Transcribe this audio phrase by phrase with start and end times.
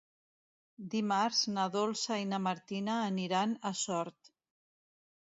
[0.93, 4.37] Dimarts na Dolça i na Martina aniran a Sort.